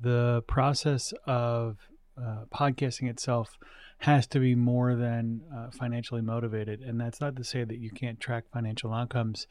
[0.00, 1.76] the process of
[2.16, 3.58] uh, podcasting itself
[3.98, 6.80] has to be more than uh, financially motivated.
[6.80, 9.46] And that's not to say that you can't track financial outcomes,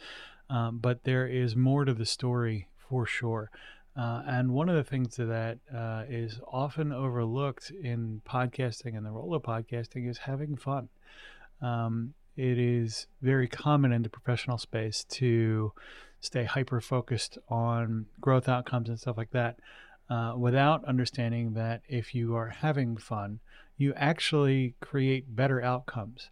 [0.50, 3.52] um, but there is more to the story for sure.
[3.98, 9.12] Uh, and one of the things that uh, is often overlooked in podcasting and the
[9.12, 10.88] role of podcasting is having fun.
[11.62, 15.74] Um, it is very common in the professional space to
[16.22, 19.58] stay hyper focused on growth outcomes and stuff like that
[20.10, 23.40] uh, without understanding that if you are having fun,
[23.78, 26.30] you actually create better outcomes.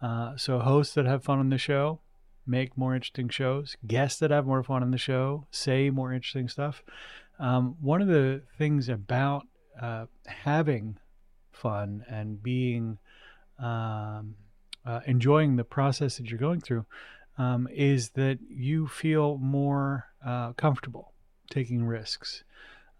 [0.00, 2.00] Uh, so, hosts that have fun on the show
[2.46, 6.48] make more interesting shows, guests that have more fun on the show say more interesting
[6.48, 6.82] stuff.
[7.38, 9.46] Um, one of the things about
[9.80, 10.98] uh, having
[11.52, 12.98] fun and being
[13.58, 14.36] um,
[14.84, 16.86] uh, enjoying the process that you're going through
[17.38, 21.12] um, is that you feel more uh, comfortable
[21.50, 22.44] taking risks.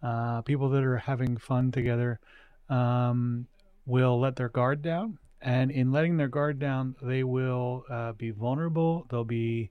[0.06, 2.20] Uh, people that are having fun together
[2.68, 3.44] um,
[3.86, 5.18] will let their guard down.
[5.42, 9.06] And in letting their guard down, they will uh, be vulnerable.
[9.10, 9.70] They'll be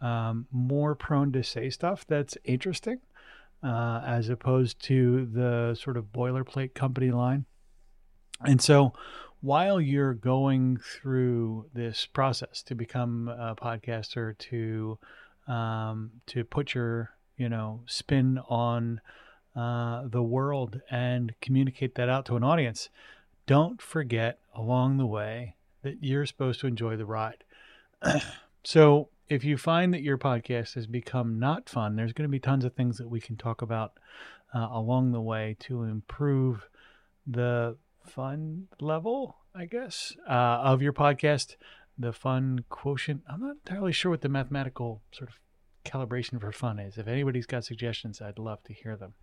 [0.00, 2.98] um, more prone to say stuff that's interesting
[3.62, 7.44] uh, as opposed to the sort of boilerplate company line.
[8.44, 8.92] And so,
[9.40, 14.98] while you're going through this process to become a podcaster, to
[15.46, 19.00] um, to put your you know spin on
[19.56, 22.90] uh, the world and communicate that out to an audience,
[23.46, 27.44] don't forget along the way that you're supposed to enjoy the ride.
[28.64, 32.38] so if you find that your podcast has become not fun, there's going to be
[32.38, 33.94] tons of things that we can talk about
[34.54, 36.68] uh, along the way to improve
[37.26, 41.56] the fun level, I guess, uh, of your podcast.
[41.98, 43.22] The fun quotient.
[43.26, 45.38] I'm not entirely sure what the mathematical sort of
[45.86, 46.98] calibration for fun is.
[46.98, 49.14] If anybody's got suggestions, I'd love to hear them.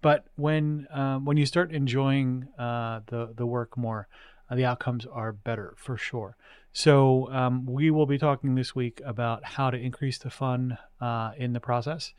[0.00, 4.08] But when um, when you start enjoying uh, the the work more,
[4.50, 6.36] uh, the outcomes are better for sure.
[6.72, 11.32] So um, we will be talking this week about how to increase the fun uh,
[11.36, 12.12] in the process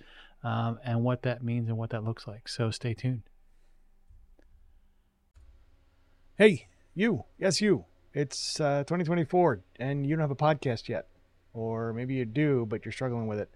[0.44, 2.48] um, and what that means and what that looks like.
[2.48, 3.24] So stay tuned.
[6.36, 7.86] Hey, you, yes, you.
[8.14, 11.08] It's uh, 2024 and you don't have a podcast yet
[11.54, 13.50] or maybe you do, but you're struggling with it.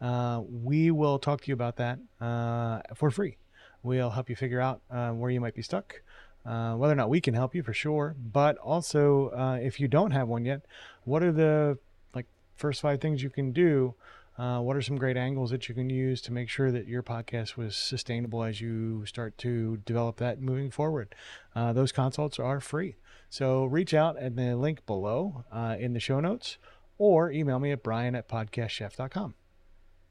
[0.00, 3.36] Uh, we will talk to you about that uh, for free.
[3.82, 6.02] We'll help you figure out uh, where you might be stuck,
[6.46, 8.16] uh, whether or not we can help you for sure.
[8.18, 10.62] But also, uh, if you don't have one yet,
[11.04, 11.78] what are the
[12.14, 13.94] like first five things you can do?
[14.36, 17.56] What are some great angles that you can use to make sure that your podcast
[17.56, 21.14] was sustainable as you start to develop that moving forward?
[21.54, 22.96] those consults are free.
[23.30, 25.44] So reach out at the link below
[25.78, 26.58] in the show notes
[26.98, 29.34] or email me at brian at podcastchef.com.